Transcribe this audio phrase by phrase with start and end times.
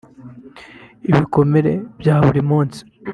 [1.09, 2.81] ibikomere bya buri munsi